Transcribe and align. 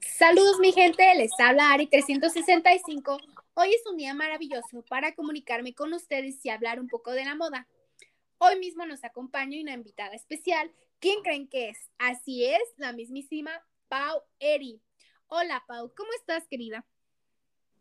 Saludos 0.00 0.58
mi 0.60 0.72
gente, 0.72 1.14
les 1.16 1.30
habla 1.38 1.72
Ari 1.72 1.86
365. 1.86 3.18
Hoy 3.54 3.74
es 3.74 3.86
un 3.86 3.96
día 3.96 4.14
maravilloso 4.14 4.82
para 4.88 5.14
comunicarme 5.14 5.74
con 5.74 5.92
ustedes 5.92 6.44
y 6.44 6.50
hablar 6.50 6.80
un 6.80 6.88
poco 6.88 7.12
de 7.12 7.24
la 7.24 7.34
moda. 7.34 7.66
Hoy 8.38 8.58
mismo 8.58 8.84
nos 8.86 9.04
acompaña 9.04 9.60
una 9.60 9.72
invitada 9.72 10.14
especial. 10.14 10.70
¿Quién 10.98 11.22
creen 11.22 11.48
que 11.48 11.70
es? 11.70 11.90
Así 11.98 12.44
es, 12.44 12.62
la 12.76 12.92
mismísima 12.92 13.50
Pau 13.88 14.22
Eri. 14.38 14.80
Hola 15.28 15.64
Pau, 15.66 15.92
¿cómo 15.96 16.10
estás 16.18 16.46
querida? 16.48 16.84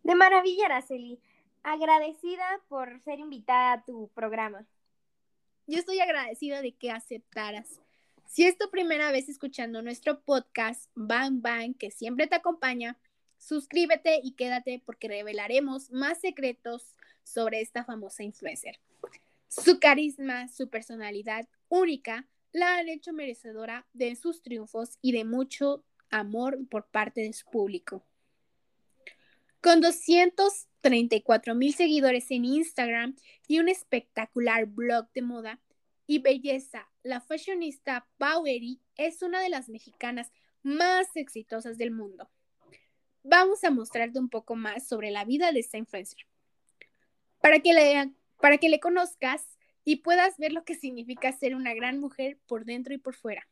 De 0.03 0.15
maravilla, 0.15 0.65
Araceli. 0.65 1.19
Agradecida 1.63 2.61
por 2.69 3.01
ser 3.01 3.19
invitada 3.19 3.73
a 3.73 3.83
tu 3.83 4.09
programa. 4.13 4.65
Yo 5.67 5.79
estoy 5.79 5.99
agradecida 5.99 6.61
de 6.61 6.73
que 6.73 6.91
aceptaras. 6.91 7.81
Si 8.27 8.43
es 8.43 8.57
tu 8.57 8.69
primera 8.69 9.11
vez 9.11 9.29
escuchando 9.29 9.81
nuestro 9.81 10.21
podcast, 10.21 10.89
Bang 10.95 11.41
Bang, 11.41 11.77
que 11.77 11.91
siempre 11.91 12.27
te 12.27 12.35
acompaña, 12.35 12.97
suscríbete 13.37 14.19
y 14.23 14.33
quédate 14.33 14.81
porque 14.85 15.07
revelaremos 15.07 15.91
más 15.91 16.19
secretos 16.19 16.95
sobre 17.23 17.61
esta 17.61 17.85
famosa 17.85 18.23
influencer. 18.23 18.79
Su 19.47 19.79
carisma, 19.79 20.47
su 20.49 20.69
personalidad 20.69 21.47
única 21.69 22.27
la 22.51 22.77
han 22.77 22.89
hecho 22.89 23.13
merecedora 23.13 23.85
de 23.93 24.15
sus 24.15 24.41
triunfos 24.41 24.97
y 25.01 25.11
de 25.11 25.23
mucho 25.23 25.83
amor 26.09 26.57
por 26.69 26.87
parte 26.87 27.21
de 27.21 27.33
su 27.33 27.45
público. 27.45 28.05
Con 29.61 29.81
234 29.81 31.55
mil 31.55 31.73
seguidores 31.73 32.29
en 32.31 32.45
Instagram 32.45 33.15
y 33.47 33.59
un 33.59 33.69
espectacular 33.69 34.65
blog 34.67 35.11
de 35.13 35.21
moda 35.21 35.59
y 36.07 36.19
belleza, 36.19 36.87
la 37.05 37.21
fashionista 37.21 38.07
Powery 38.17 38.81
es 38.97 39.21
una 39.21 39.39
de 39.39 39.49
las 39.49 39.69
mexicanas 39.69 40.31
más 40.63 41.15
exitosas 41.15 41.77
del 41.77 41.91
mundo. 41.91 42.31
Vamos 43.21 43.63
a 43.63 43.69
mostrarte 43.69 44.17
un 44.17 44.27
poco 44.27 44.55
más 44.55 44.87
sobre 44.87 45.11
la 45.11 45.23
vida 45.23 45.51
de 45.51 45.59
esta 45.59 45.77
influencer. 45.77 46.25
Para 47.41 47.59
que 47.59 47.73
le, 47.73 48.11
para 48.41 48.57
que 48.57 48.69
le 48.69 48.79
conozcas 48.79 49.45
y 49.83 49.97
puedas 49.97 50.39
ver 50.39 50.51
lo 50.51 50.63
que 50.65 50.73
significa 50.73 51.31
ser 51.31 51.53
una 51.53 51.75
gran 51.75 51.99
mujer 51.99 52.39
por 52.47 52.65
dentro 52.65 52.95
y 52.95 52.97
por 52.97 53.13
fuera. 53.13 53.47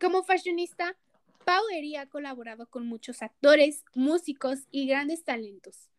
Como 0.00 0.22
fashionista, 0.22 0.96
Pau 1.44 1.62
ha 1.98 2.06
colaborado 2.06 2.70
con 2.70 2.86
muchos 2.86 3.20
actores, 3.20 3.84
músicos 3.94 4.60
y 4.70 4.86
grandes 4.86 5.24
talentos. 5.24 5.90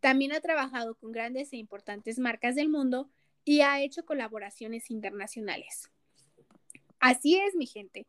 También 0.00 0.32
ha 0.32 0.40
trabajado 0.40 0.96
con 0.96 1.12
grandes 1.12 1.50
e 1.54 1.56
importantes 1.56 2.18
marcas 2.18 2.56
del 2.56 2.68
mundo 2.68 3.10
y 3.48 3.62
ha 3.62 3.80
hecho 3.80 4.04
colaboraciones 4.04 4.90
internacionales. 4.90 5.90
Así 7.00 7.38
es, 7.38 7.54
mi 7.54 7.66
gente. 7.66 8.06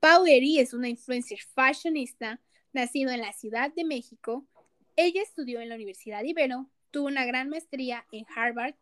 Pau 0.00 0.24
es 0.26 0.72
una 0.72 0.88
influencer 0.88 1.40
fashionista, 1.54 2.40
nacido 2.72 3.10
en 3.10 3.20
la 3.20 3.34
Ciudad 3.34 3.70
de 3.70 3.84
México. 3.84 4.46
Ella 4.96 5.20
estudió 5.20 5.60
en 5.60 5.68
la 5.68 5.74
Universidad 5.74 6.24
Ibero, 6.24 6.70
tuvo 6.90 7.08
una 7.08 7.26
gran 7.26 7.50
maestría 7.50 8.06
en 8.12 8.24
Harvard 8.34 8.76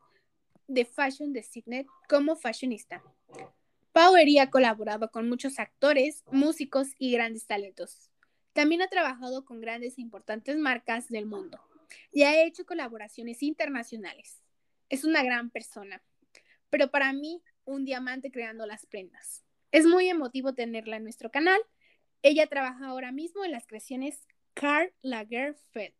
de 0.69 0.85
Fashion 0.85 1.33
Designet 1.33 1.89
como 2.09 2.37
fashionista. 2.37 3.03
Power 3.91 4.29
ha 4.41 4.49
colaborado 4.49 5.11
con 5.11 5.29
muchos 5.29 5.59
actores, 5.59 6.23
músicos 6.31 6.87
y 7.01 7.11
grandes 7.11 7.49
talentos. 7.49 8.13
También 8.53 8.81
ha 8.81 8.87
trabajado 8.87 9.45
con 9.45 9.61
grandes 9.61 9.99
e 9.99 10.03
importantes 10.03 10.57
marcas 10.57 11.09
del 11.09 11.27
mundo 11.27 11.59
y 12.13 12.23
ha 12.23 12.45
hecho 12.45 12.65
colaboraciones 12.65 13.43
internacionales. 13.43 14.46
Es 14.89 15.05
una 15.05 15.23
gran 15.23 15.51
persona, 15.51 16.03
pero 16.71 16.91
para 16.91 17.13
mí 17.13 17.43
un 17.65 17.85
diamante 17.85 18.31
creando 18.31 18.67
las 18.67 18.87
prendas. 18.87 19.45
Es 19.73 19.87
muy 19.87 20.09
emotivo 20.09 20.55
tenerla 20.55 20.97
en 20.97 21.03
nuestro 21.03 21.31
canal. 21.31 21.61
Ella 22.23 22.47
trabaja 22.47 22.87
ahora 22.87 23.13
mismo 23.13 23.45
en 23.45 23.51
las 23.51 23.67
creaciones 23.67 24.27
Karl 24.55 24.93
Lagerfeld. 25.03 25.95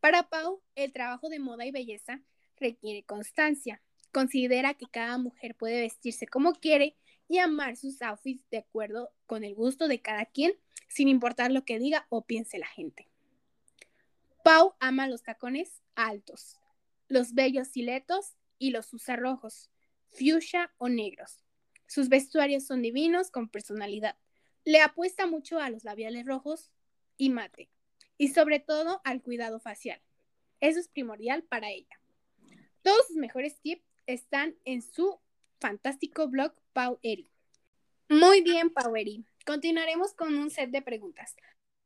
Para 0.00 0.28
Pau, 0.28 0.62
el 0.74 0.92
trabajo 0.92 1.28
de 1.28 1.38
moda 1.38 1.66
y 1.66 1.70
belleza 1.70 2.22
requiere 2.56 3.04
constancia, 3.04 3.82
Considera 4.12 4.74
que 4.74 4.86
cada 4.86 5.18
mujer 5.18 5.54
puede 5.54 5.80
vestirse 5.80 6.26
como 6.26 6.54
quiere 6.54 6.96
y 7.28 7.38
amar 7.38 7.76
sus 7.76 8.00
outfits 8.00 8.48
de 8.50 8.58
acuerdo 8.58 9.10
con 9.26 9.44
el 9.44 9.54
gusto 9.54 9.86
de 9.86 10.00
cada 10.00 10.24
quien, 10.24 10.54
sin 10.88 11.08
importar 11.08 11.50
lo 11.50 11.64
que 11.64 11.78
diga 11.78 12.06
o 12.08 12.24
piense 12.24 12.58
la 12.58 12.66
gente. 12.66 13.08
Pau 14.42 14.74
ama 14.80 15.08
los 15.08 15.22
tacones 15.22 15.82
altos, 15.94 16.58
los 17.08 17.34
bellos 17.34 17.68
siletos 17.68 18.36
y 18.58 18.70
los 18.70 18.92
usa 18.92 19.16
rojos, 19.16 19.70
fuchsia 20.08 20.72
o 20.78 20.88
negros. 20.88 21.44
Sus 21.86 22.08
vestuarios 22.08 22.66
son 22.66 22.82
divinos 22.82 23.30
con 23.30 23.48
personalidad. 23.48 24.16
Le 24.64 24.80
apuesta 24.80 25.26
mucho 25.26 25.58
a 25.58 25.70
los 25.70 25.84
labiales 25.84 26.26
rojos 26.26 26.70
y 27.16 27.30
mate, 27.30 27.70
y 28.18 28.28
sobre 28.28 28.60
todo 28.60 29.00
al 29.04 29.22
cuidado 29.22 29.60
facial. 29.60 30.00
Eso 30.60 30.80
es 30.80 30.88
primordial 30.88 31.44
para 31.44 31.70
ella. 31.70 32.00
Todos 32.82 33.06
sus 33.08 33.16
mejores 33.16 33.60
tips 33.60 33.84
están 34.06 34.56
en 34.64 34.82
su 34.82 35.18
fantástico 35.60 36.28
blog 36.28 36.54
Pau 36.72 36.98
Eri. 37.02 37.30
Muy 38.08 38.42
bien, 38.42 38.70
Pau 38.70 38.94
Eri. 38.96 39.24
Continuaremos 39.46 40.14
con 40.14 40.36
un 40.36 40.50
set 40.50 40.70
de 40.70 40.82
preguntas. 40.82 41.34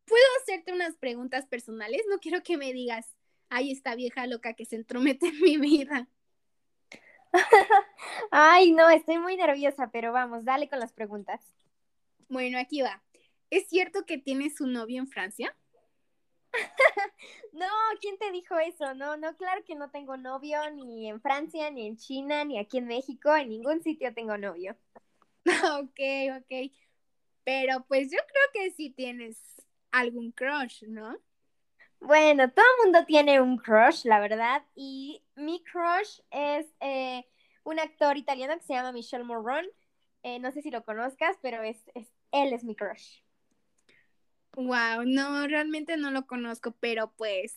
¿Puedo 0.04 0.24
hacerte 0.40 0.72
unas 0.72 0.96
preguntas 0.96 1.46
personales? 1.46 2.02
No 2.08 2.18
quiero 2.18 2.42
que 2.42 2.56
me 2.56 2.72
digas, 2.72 3.06
ay, 3.52 3.70
esta 3.70 3.94
vieja 3.94 4.26
loca 4.26 4.54
que 4.54 4.64
se 4.64 4.76
entromete 4.76 5.28
en 5.28 5.40
mi 5.40 5.58
vida. 5.58 6.08
ay, 8.30 8.72
no, 8.72 8.88
estoy 8.90 9.18
muy 9.18 9.36
nerviosa, 9.36 9.90
pero 9.92 10.12
vamos, 10.12 10.44
dale 10.44 10.68
con 10.68 10.80
las 10.80 10.92
preguntas. 10.92 11.40
Bueno, 12.28 12.58
aquí 12.58 12.82
va. 12.82 13.02
¿Es 13.50 13.68
cierto 13.68 14.06
que 14.06 14.18
tienes 14.18 14.60
un 14.60 14.72
novio 14.72 15.00
en 15.00 15.08
Francia? 15.08 15.54
no, 17.52 17.66
¿quién 18.00 18.18
te 18.18 18.30
dijo 18.30 18.58
eso? 18.58 18.94
No, 18.94 19.16
no, 19.16 19.36
claro 19.36 19.62
que 19.64 19.74
no 19.74 19.90
tengo 19.90 20.16
novio 20.16 20.58
ni 20.70 21.08
en 21.08 21.20
Francia, 21.20 21.70
ni 21.70 21.86
en 21.86 21.96
China, 21.96 22.44
ni 22.44 22.58
aquí 22.58 22.78
en 22.78 22.86
México, 22.86 23.34
en 23.36 23.50
ningún 23.50 23.82
sitio 23.82 24.14
tengo 24.14 24.38
novio. 24.38 24.76
ok, 25.46 26.00
ok. 26.38 26.72
Pero 27.44 27.84
pues 27.86 28.10
yo 28.10 28.19
creo 28.19 28.44
que 28.52 28.70
sí 28.72 28.90
tienes 28.90 29.38
algún 29.90 30.32
crush, 30.32 30.84
¿no? 30.84 31.19
Bueno, 32.02 32.50
todo 32.50 32.64
el 32.64 32.84
mundo 32.84 33.06
tiene 33.06 33.40
un 33.40 33.58
crush, 33.58 34.04
la 34.04 34.18
verdad, 34.18 34.64
y 34.74 35.22
mi 35.36 35.62
crush 35.62 36.20
es 36.32 36.66
eh, 36.80 37.24
un 37.62 37.78
actor 37.78 38.16
italiano 38.16 38.54
que 38.56 38.64
se 38.64 38.74
llama 38.74 38.90
Michel 38.90 39.24
Morron. 39.24 39.64
Eh, 40.24 40.40
no 40.40 40.50
sé 40.50 40.62
si 40.62 40.72
lo 40.72 40.84
conozcas, 40.84 41.36
pero 41.42 41.62
es, 41.62 41.78
es, 41.94 42.12
él 42.32 42.52
es 42.52 42.64
mi 42.64 42.74
crush. 42.74 43.20
Wow, 44.56 45.04
no, 45.06 45.46
realmente 45.46 45.96
no 45.96 46.10
lo 46.10 46.26
conozco, 46.26 46.72
pero 46.80 47.12
pues 47.12 47.56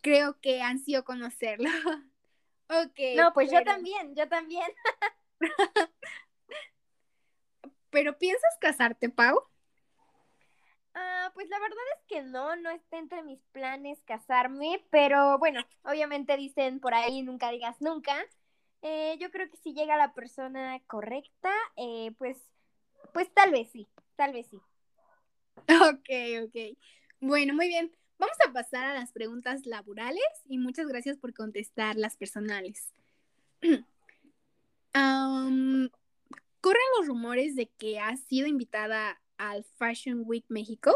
creo 0.00 0.38
que 0.40 0.62
ansío 0.62 1.04
conocerlo. 1.04 1.68
ok. 2.68 3.00
No, 3.16 3.32
pues 3.34 3.50
yo 3.50 3.64
también, 3.64 4.14
yo 4.14 4.28
también. 4.28 4.70
¿Pero 7.90 8.16
piensas 8.16 8.56
casarte, 8.60 9.08
Pau? 9.08 9.42
Pues 11.34 11.48
la 11.48 11.58
verdad 11.58 11.78
es 11.96 12.04
que 12.06 12.22
no, 12.22 12.56
no 12.56 12.70
está 12.70 12.98
entre 12.98 13.22
mis 13.22 13.40
planes 13.52 14.00
casarme, 14.04 14.84
pero 14.90 15.38
bueno, 15.38 15.64
obviamente 15.82 16.36
dicen 16.36 16.80
por 16.80 16.94
ahí 16.94 17.22
nunca 17.22 17.50
digas 17.50 17.80
nunca. 17.80 18.16
Eh, 18.82 19.16
yo 19.20 19.30
creo 19.30 19.50
que 19.50 19.56
si 19.56 19.74
llega 19.74 19.96
la 19.96 20.14
persona 20.14 20.80
correcta, 20.86 21.50
eh, 21.76 22.12
pues, 22.18 22.38
pues 23.12 23.32
tal 23.34 23.50
vez 23.50 23.68
sí, 23.70 23.88
tal 24.16 24.32
vez 24.32 24.46
sí. 24.48 24.60
Ok, 25.68 26.08
ok. 26.44 26.78
Bueno, 27.20 27.54
muy 27.54 27.68
bien. 27.68 27.92
Vamos 28.18 28.36
a 28.46 28.52
pasar 28.52 28.84
a 28.84 28.94
las 28.94 29.12
preguntas 29.12 29.66
laborales 29.66 30.22
y 30.48 30.58
muchas 30.58 30.86
gracias 30.86 31.18
por 31.18 31.34
contestar 31.34 31.96
las 31.96 32.16
personales. 32.16 32.92
¿Corren 36.60 36.82
los 36.98 37.06
rumores 37.06 37.54
de 37.54 37.68
que 37.78 38.00
has 38.00 38.20
sido 38.20 38.46
invitada 38.46 39.20
al 39.36 39.64
Fashion 39.64 40.22
Week 40.26 40.44
México? 40.48 40.94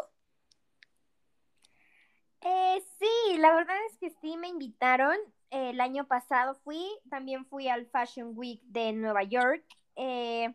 Eh, 2.43 2.83
sí, 2.99 3.39
la 3.39 3.55
verdad 3.55 3.77
es 3.91 3.99
que 3.99 4.11
sí 4.21 4.37
me 4.37 4.49
invitaron. 4.49 5.17
el 5.51 5.81
año 5.81 6.07
pasado 6.07 6.55
fui, 6.65 6.83
también 7.11 7.45
fui 7.47 7.69
al 7.69 7.87
Fashion 7.87 8.33
Week 8.35 8.61
de 8.65 8.93
Nueva 8.93 9.23
York. 9.23 9.65
Eh, 9.97 10.55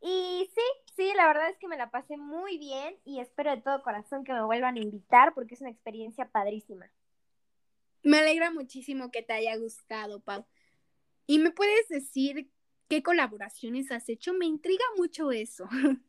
y 0.00 0.50
sí, 0.54 0.62
sí, 0.96 1.12
la 1.14 1.26
verdad 1.26 1.50
es 1.50 1.58
que 1.58 1.68
me 1.68 1.76
la 1.76 1.90
pasé 1.90 2.16
muy 2.16 2.58
bien 2.58 2.96
y 3.04 3.20
espero 3.20 3.50
de 3.50 3.60
todo 3.62 3.82
corazón 3.82 4.24
que 4.24 4.32
me 4.32 4.44
vuelvan 4.44 4.76
a 4.76 4.80
invitar 4.80 5.34
porque 5.34 5.54
es 5.54 5.60
una 5.60 5.70
experiencia 5.70 6.30
padrísima. 6.30 6.90
Me 8.02 8.18
alegra 8.18 8.50
muchísimo 8.50 9.10
que 9.10 9.22
te 9.22 9.32
haya 9.32 9.56
gustado, 9.56 10.20
Pau. 10.20 10.46
¿Y 11.26 11.38
me 11.38 11.50
puedes 11.50 11.88
decir 11.88 12.50
qué 12.88 13.02
colaboraciones 13.02 13.90
has 13.90 14.08
hecho? 14.08 14.32
Me 14.32 14.46
intriga 14.46 14.84
mucho 14.96 15.32
eso. 15.32 15.68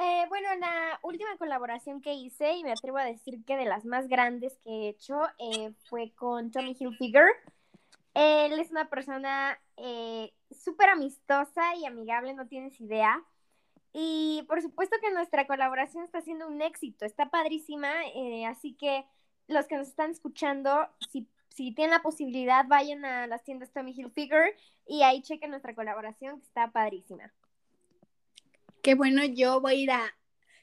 Eh, 0.00 0.26
bueno, 0.28 0.48
la 0.60 1.00
última 1.02 1.36
colaboración 1.38 2.00
que 2.00 2.14
hice, 2.14 2.52
y 2.52 2.62
me 2.62 2.70
atrevo 2.70 2.98
a 2.98 3.04
decir 3.04 3.44
que 3.44 3.56
de 3.56 3.64
las 3.64 3.84
más 3.84 4.06
grandes 4.06 4.56
que 4.62 4.70
he 4.70 4.88
hecho, 4.90 5.20
eh, 5.38 5.72
fue 5.88 6.12
con 6.14 6.52
Tommy 6.52 6.76
Hilfiger. 6.78 7.26
Él 8.14 8.58
es 8.60 8.70
una 8.70 8.88
persona 8.88 9.58
eh, 9.76 10.32
súper 10.50 10.90
amistosa 10.90 11.74
y 11.76 11.84
amigable, 11.84 12.34
no 12.34 12.46
tienes 12.46 12.80
idea. 12.80 13.24
Y 13.92 14.44
por 14.48 14.62
supuesto 14.62 14.96
que 15.00 15.10
nuestra 15.10 15.46
colaboración 15.48 16.04
está 16.04 16.20
siendo 16.20 16.46
un 16.46 16.62
éxito, 16.62 17.04
está 17.04 17.30
padrísima, 17.30 17.92
eh, 18.14 18.46
así 18.46 18.74
que 18.74 19.04
los 19.48 19.66
que 19.66 19.76
nos 19.76 19.88
están 19.88 20.12
escuchando, 20.12 20.88
si, 21.10 21.28
si 21.48 21.72
tienen 21.74 21.92
la 21.92 22.02
posibilidad, 22.02 22.66
vayan 22.68 23.04
a 23.04 23.26
las 23.26 23.42
tiendas 23.42 23.72
Tommy 23.72 23.92
Hilfiger 23.96 24.54
y 24.86 25.02
ahí 25.02 25.22
chequen 25.22 25.50
nuestra 25.50 25.74
colaboración, 25.74 26.38
que 26.38 26.46
está 26.46 26.70
padrísima. 26.70 27.32
Qué 28.88 28.94
bueno, 28.94 29.22
yo 29.22 29.60
voy 29.60 29.72
a 29.72 29.76
ir 29.76 29.90
a 29.90 30.16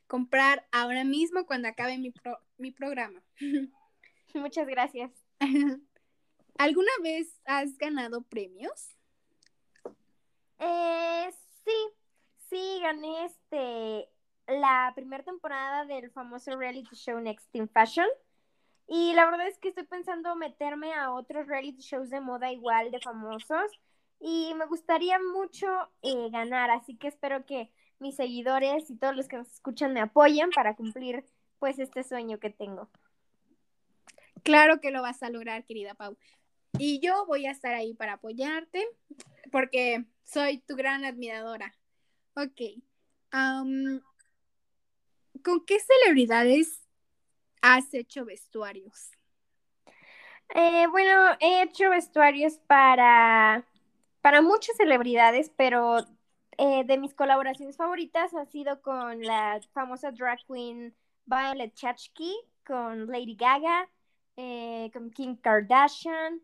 comprar 0.07 0.68
ahora 0.72 1.04
mismo 1.04 1.45
cuando 1.45 1.68
acabe 1.68 2.00
mi, 2.00 2.12
mi 2.57 2.72
programa. 2.72 3.22
Muchas 4.33 4.66
gracias. 4.66 5.12
¿Alguna 6.57 6.89
vez 7.04 7.39
has 7.45 7.77
ganado 7.77 8.24
premios? 8.24 8.98
Eh, 10.57 11.30
sí, 11.66 11.75
sí, 12.50 12.80
gané 12.81 13.25
este 13.25 14.10
la 14.48 14.92
primera 14.95 15.24
temporada 15.24 15.86
del 15.86 16.10
famoso 16.10 16.57
reality 16.57 16.95
show 16.95 17.19
Next 17.19 17.54
in 17.54 17.69
Fashion. 17.69 18.07
Y 18.88 19.13
la 19.13 19.25
verdad 19.25 19.48
es 19.48 19.60
que 19.60 19.68
estoy 19.68 19.86
pensando 19.86 20.36
meterme 20.36 20.95
a 20.95 21.12
otros 21.12 21.45
reality 21.45 21.83
shows 21.83 22.10
de 22.10 22.21
moda 22.21 22.51
igual 22.51 22.89
de 22.89 23.00
famosos. 23.01 23.71
Y 24.19 24.51
me 24.56 24.66
gustaría 24.66 25.19
mucho 25.19 25.68
eh, 26.01 26.31
ganar, 26.31 26.71
así 26.71 26.98
que 26.98 27.10
espero 27.10 27.45
que 27.45 27.71
mis 28.00 28.15
seguidores 28.15 28.89
y 28.89 28.97
todos 28.97 29.15
los 29.15 29.27
que 29.27 29.38
nos 29.38 29.51
escuchan 29.51 29.94
me 29.94 30.01
apoyen 30.01 30.50
para 30.51 30.75
cumplir 30.75 31.25
pues 31.59 31.80
este 31.80 32.03
sueño 32.03 32.39
que 32.39 32.50
tengo. 32.50 32.89
Claro 34.44 34.80
que 34.80 34.92
lo 34.92 35.01
vas 35.01 35.24
a 35.24 35.30
lograr, 35.30 35.65
querida 35.65 35.95
Pau. 35.95 36.18
Y 36.77 37.00
yo 37.00 37.25
voy 37.25 37.45
a 37.45 37.51
estar 37.51 37.74
ahí 37.74 37.94
para 37.94 38.13
apoyarte 38.13 38.86
porque 39.51 40.06
soy 40.24 40.59
tu 40.59 40.75
gran 40.75 41.06
admiradora. 41.06 41.74
Ok. 42.36 42.62
¿Con 43.31 44.03
qué 45.65 45.77
celebridades 45.80 46.81
has 47.62 47.94
hecho 47.94 48.25
vestuarios? 48.25 49.12
Eh, 50.53 50.88
bueno, 50.92 51.36
he 51.39 51.63
hecho 51.63 51.89
vestuarios 51.89 52.59
para, 52.68 53.65
para 54.21 54.42
muchas 54.42 54.77
celebridades, 54.77 55.51
pero 55.56 56.06
eh, 56.57 56.84
de 56.86 56.98
mis 56.98 57.13
colaboraciones 57.13 57.78
favoritas 57.78 58.34
ha 58.34 58.46
sido 58.46 58.81
con 58.81 59.22
la 59.22 59.60
famosa 59.74 60.12
drag 60.12 60.40
queen 60.48 60.96
Violet 61.25 61.74
Chachki, 61.74 62.34
con 62.66 63.07
Lady 63.07 63.36
Gaga, 63.36 63.90
eh, 64.38 64.90
con 64.94 65.12
Kim 65.12 65.38
Kardashian 65.38 66.42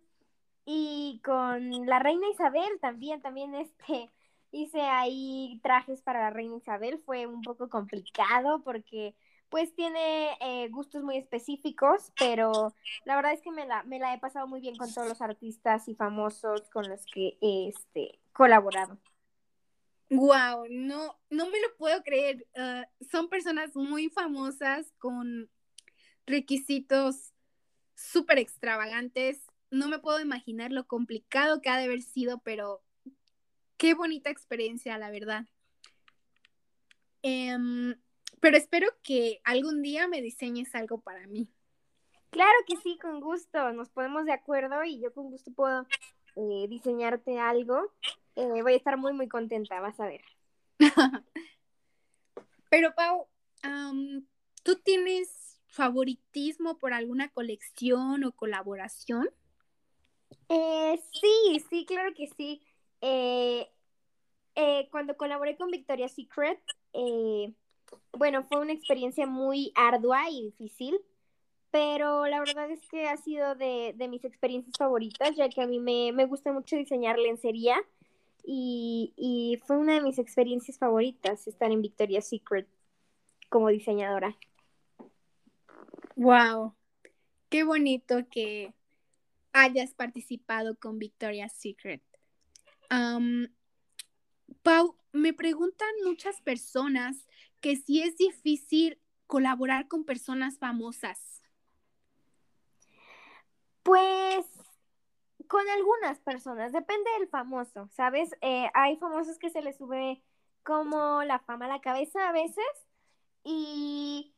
y 0.65 1.21
con 1.23 1.85
la 1.85 1.99
reina 1.99 2.27
Isabel 2.29 2.79
también, 2.79 3.21
también 3.21 3.53
este, 3.55 4.09
hice 4.51 4.81
ahí 4.81 5.59
trajes 5.63 6.01
para 6.01 6.21
la 6.21 6.29
reina 6.29 6.57
Isabel, 6.57 6.99
fue 6.99 7.27
un 7.27 7.41
poco 7.41 7.69
complicado 7.69 8.61
porque 8.63 9.15
pues 9.49 9.75
tiene 9.75 10.29
eh, 10.39 10.69
gustos 10.69 11.03
muy 11.03 11.17
específicos, 11.17 12.13
pero 12.17 12.73
la 13.03 13.17
verdad 13.17 13.33
es 13.33 13.41
que 13.41 13.51
me 13.51 13.65
la, 13.65 13.83
me 13.83 13.99
la 13.99 14.13
he 14.13 14.19
pasado 14.19 14.47
muy 14.47 14.61
bien 14.61 14.77
con 14.77 14.93
todos 14.93 15.09
los 15.09 15.21
artistas 15.21 15.89
y 15.89 15.95
famosos 15.95 16.69
con 16.69 16.87
los 16.87 17.05
que 17.05 17.37
he 17.41 17.67
este, 17.67 18.19
colaborado. 18.31 18.97
Wow, 20.11 20.67
no, 20.69 21.17
no 21.29 21.49
me 21.49 21.61
lo 21.61 21.73
puedo 21.77 22.03
creer. 22.03 22.45
Ah, 22.53 22.85
son 23.09 23.29
personas 23.29 23.73
muy 23.75 24.09
famosas 24.09 24.91
con 24.97 25.49
requisitos 26.25 27.33
súper 27.95 28.37
extravagantes. 28.37 29.39
No 29.69 29.87
me 29.87 29.99
puedo 29.99 30.19
imaginar 30.19 30.73
lo 30.73 30.85
complicado 30.85 31.61
que 31.61 31.69
ha 31.69 31.77
de 31.77 31.85
haber 31.85 32.01
sido, 32.01 32.39
pero 32.39 32.83
qué 33.77 33.93
bonita 33.93 34.29
experiencia, 34.29 34.97
la 34.97 35.11
verdad. 35.11 35.45
Em, 37.21 37.95
pero 38.41 38.57
espero 38.57 38.89
que 39.03 39.39
algún 39.45 39.81
día 39.81 40.09
me 40.09 40.21
diseñes 40.21 40.75
algo 40.75 40.99
para 40.99 41.25
mí. 41.27 41.47
Claro 42.31 42.57
que 42.67 42.75
sí, 42.75 42.97
con 42.97 43.21
gusto. 43.21 43.71
Nos 43.71 43.89
ponemos 43.89 44.25
de 44.25 44.33
acuerdo 44.33 44.83
y 44.83 44.99
yo 44.99 45.13
con 45.13 45.29
gusto 45.29 45.53
puedo 45.53 45.87
eh, 46.35 46.67
diseñarte 46.67 47.39
algo. 47.39 47.91
Eh, 48.35 48.61
voy 48.61 48.73
a 48.73 48.77
estar 48.77 48.97
muy, 48.97 49.13
muy 49.13 49.27
contenta, 49.27 49.79
vas 49.79 49.99
a 49.99 50.07
ver. 50.07 50.21
Pero 52.69 52.93
Pau, 52.95 53.27
¿tú 54.63 54.75
tienes 54.83 55.59
favoritismo 55.67 56.77
por 56.77 56.93
alguna 56.93 57.29
colección 57.29 58.23
o 58.23 58.31
colaboración? 58.31 59.29
Eh, 60.49 61.01
sí, 61.13 61.65
sí, 61.69 61.85
claro 61.85 62.13
que 62.13 62.27
sí. 62.27 62.61
cuando 64.91 65.17
colaboré 65.17 65.57
con 65.57 65.69
Victoria's 65.69 66.13
Secret, 66.13 66.61
bueno, 68.13 68.43
fue 68.43 68.61
una 68.61 68.73
experiencia 68.73 69.25
muy 69.25 69.71
ardua 69.75 70.29
y 70.29 70.43
difícil 70.43 70.99
pero 71.71 72.27
la 72.27 72.39
verdad 72.39 72.69
es 72.69 72.85
que 72.87 73.07
ha 73.07 73.17
sido 73.17 73.55
de, 73.55 73.95
mis 74.09 74.23
experiencias 74.25 74.77
favoritas, 74.77 75.35
ya 75.35 75.49
que 75.49 75.61
a 75.61 75.67
mí 75.67 75.79
me, 75.79 76.25
gusta 76.25 76.51
mucho 76.51 76.75
diseñar 76.75 77.17
lencería 77.17 77.77
y, 78.43 79.13
y, 79.15 79.59
fue 79.65 79.77
una 79.77 79.93
de 79.93 80.01
mis 80.01 80.19
experiencias 80.19 80.77
favoritas 80.77 81.47
estar 81.47 81.71
en 81.71 81.81
Victoria's 81.81 82.27
Secret 82.27 82.67
como 83.49 83.69
diseñadora. 83.69 84.35
Wow, 86.15 86.75
qué 87.49 87.63
bonito 87.63 88.27
que 88.29 88.73
hayas 89.53 89.93
participado 89.93 90.75
con 90.75 90.99
Victoria's 90.99 91.53
Secret. 91.53 92.01
Pau, 94.63 94.95
me 95.13 95.33
preguntan 95.33 95.89
muchas 96.03 96.41
personas 96.41 97.27
que 97.61 97.75
si 97.75 98.01
es 98.01 98.17
difícil 98.17 98.99
colaborar 99.27 99.87
con 99.87 100.03
personas 100.03 100.57
famosas. 100.57 101.40
Pues 103.83 104.45
con 105.47 105.67
algunas 105.69 106.19
personas, 106.19 106.71
depende 106.71 107.09
del 107.19 107.27
famoso, 107.27 107.87
¿sabes? 107.89 108.33
Eh, 108.41 108.69
hay 108.73 108.95
famosos 108.97 109.37
que 109.37 109.49
se 109.49 109.61
les 109.61 109.77
sube 109.77 110.23
como 110.63 111.23
la 111.23 111.39
fama 111.39 111.65
a 111.65 111.67
la 111.69 111.81
cabeza 111.81 112.29
a 112.29 112.31
veces 112.31 112.65
y, 113.43 114.33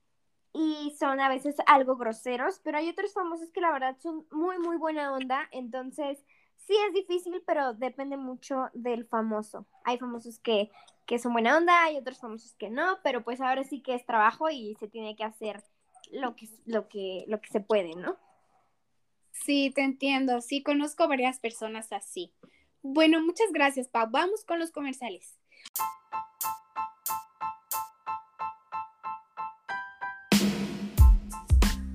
y 0.53 0.95
son 0.99 1.19
a 1.19 1.29
veces 1.29 1.55
algo 1.67 1.97
groseros, 1.97 2.59
pero 2.63 2.77
hay 2.77 2.89
otros 2.89 3.13
famosos 3.13 3.51
que 3.51 3.61
la 3.61 3.71
verdad 3.71 3.97
son 3.99 4.25
muy, 4.31 4.57
muy 4.57 4.77
buena 4.77 5.13
onda, 5.13 5.47
entonces 5.51 6.23
sí 6.57 6.75
es 6.87 6.93
difícil, 6.93 7.43
pero 7.45 7.73
depende 7.73 8.17
mucho 8.17 8.69
del 8.73 9.05
famoso. 9.05 9.67
Hay 9.83 9.97
famosos 9.97 10.39
que, 10.39 10.71
que 11.05 11.19
son 11.19 11.33
buena 11.33 11.57
onda, 11.57 11.83
hay 11.83 11.97
otros 11.97 12.19
famosos 12.19 12.55
que 12.55 12.69
no, 12.69 12.99
pero 13.03 13.23
pues 13.23 13.41
ahora 13.41 13.63
sí 13.63 13.81
que 13.81 13.95
es 13.95 14.05
trabajo 14.05 14.49
y 14.49 14.75
se 14.79 14.87
tiene 14.87 15.15
que 15.15 15.23
hacer 15.23 15.63
lo 16.11 16.35
que, 16.35 16.47
lo 16.65 16.87
que, 16.87 17.25
lo 17.27 17.41
que 17.41 17.49
se 17.49 17.59
puede, 17.59 17.95
¿no? 17.95 18.17
Sí, 19.33 19.71
te 19.75 19.81
entiendo. 19.81 20.41
Sí, 20.41 20.63
conozco 20.63 21.07
varias 21.07 21.39
personas 21.39 21.91
así. 21.91 22.31
Bueno, 22.81 23.21
muchas 23.21 23.51
gracias, 23.51 23.87
Pau. 23.87 24.07
Vamos 24.09 24.43
con 24.45 24.59
los 24.59 24.71
comerciales. 24.71 25.37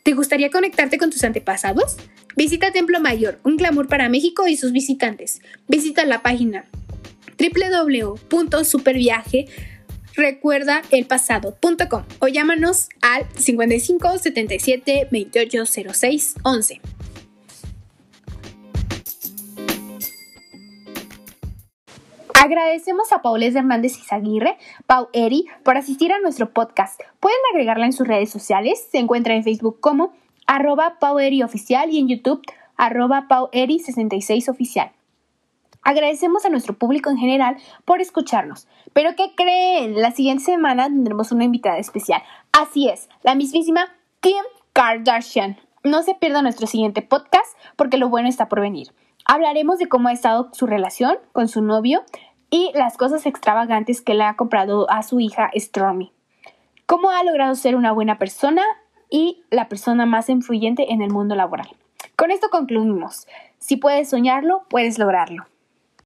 ¿Te 0.02 0.12
gustaría 0.12 0.50
conectarte 0.50 0.98
con 0.98 1.10
tus 1.10 1.24
antepasados? 1.24 1.96
Visita 2.36 2.72
Templo 2.72 3.00
Mayor, 3.00 3.40
un 3.44 3.56
glamour 3.56 3.88
para 3.88 4.08
México 4.08 4.46
y 4.46 4.56
sus 4.56 4.72
visitantes. 4.72 5.40
Visita 5.68 6.04
la 6.04 6.22
página 6.22 6.66
www.superviaje.com 7.38 9.73
recuerda 10.16 10.82
el 10.90 11.06
pasado.com 11.06 12.02
o 12.20 12.28
llámanos 12.28 12.88
al 13.02 13.26
55 13.36 14.18
77 14.18 15.08
28 15.10 15.64
06 15.66 16.34
11. 16.42 16.80
Agradecemos 22.44 23.10
a 23.10 23.22
Paules 23.22 23.54
Hernández 23.54 23.98
Izaguirre, 23.98 24.58
Pau 24.86 25.08
Eri, 25.14 25.46
por 25.62 25.78
asistir 25.78 26.12
a 26.12 26.20
nuestro 26.20 26.52
podcast. 26.52 27.00
Pueden 27.18 27.38
agregarla 27.50 27.86
en 27.86 27.94
sus 27.94 28.06
redes 28.06 28.28
sociales. 28.28 28.86
Se 28.92 28.98
encuentra 28.98 29.34
en 29.34 29.44
Facebook 29.44 29.80
como 29.80 30.12
arroba 30.46 30.98
Pau 31.00 31.18
Eri 31.18 31.42
Oficial 31.42 31.88
y 31.90 32.00
en 32.00 32.08
YouTube 32.08 32.42
arroba 32.76 33.28
Pau 33.28 33.48
Eri 33.52 33.78
66 33.78 34.50
Oficial. 34.50 34.92
Agradecemos 35.84 36.44
a 36.44 36.48
nuestro 36.48 36.74
público 36.74 37.10
en 37.10 37.18
general 37.18 37.56
por 37.84 38.00
escucharnos. 38.00 38.66
Pero 38.94 39.14
¿qué 39.16 39.34
creen? 39.36 40.00
La 40.00 40.10
siguiente 40.10 40.44
semana 40.44 40.86
tendremos 40.86 41.30
una 41.30 41.44
invitada 41.44 41.78
especial. 41.78 42.22
Así 42.52 42.88
es, 42.88 43.08
la 43.22 43.34
mismísima 43.34 43.88
Kim 44.20 44.42
Kardashian. 44.72 45.58
No 45.84 46.02
se 46.02 46.14
pierda 46.14 46.40
nuestro 46.40 46.66
siguiente 46.66 47.02
podcast 47.02 47.56
porque 47.76 47.98
lo 47.98 48.08
bueno 48.08 48.28
está 48.28 48.48
por 48.48 48.60
venir. 48.60 48.92
Hablaremos 49.26 49.78
de 49.78 49.88
cómo 49.88 50.08
ha 50.08 50.12
estado 50.12 50.48
su 50.52 50.66
relación 50.66 51.18
con 51.32 51.48
su 51.48 51.60
novio 51.60 52.02
y 52.48 52.70
las 52.74 52.96
cosas 52.96 53.26
extravagantes 53.26 54.00
que 54.00 54.14
le 54.14 54.24
ha 54.24 54.36
comprado 54.36 54.90
a 54.90 55.02
su 55.02 55.20
hija 55.20 55.50
Stormy. 55.54 56.12
Cómo 56.86 57.10
ha 57.10 57.22
logrado 57.24 57.54
ser 57.54 57.76
una 57.76 57.92
buena 57.92 58.18
persona 58.18 58.62
y 59.10 59.42
la 59.50 59.68
persona 59.68 60.06
más 60.06 60.28
influyente 60.28 60.92
en 60.92 61.02
el 61.02 61.10
mundo 61.10 61.34
laboral. 61.34 61.68
Con 62.16 62.30
esto 62.30 62.48
concluimos. 62.50 63.26
Si 63.58 63.76
puedes 63.76 64.10
soñarlo, 64.10 64.62
puedes 64.68 64.98
lograrlo. 64.98 65.46